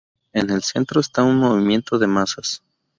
[0.33, 2.63] En el centro está un movimiento de masas.